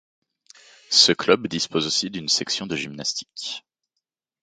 [0.89, 3.63] Ce club dispose aussi d’une section de Gymnastique.